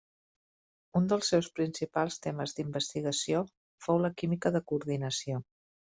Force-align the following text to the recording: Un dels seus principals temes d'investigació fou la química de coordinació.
Un 0.99 1.09
dels 1.11 1.27
seus 1.33 1.49
principals 1.59 2.17
temes 2.25 2.57
d'investigació 2.61 3.43
fou 3.87 4.01
la 4.07 4.15
química 4.23 4.53
de 4.57 4.63
coordinació. 4.73 5.39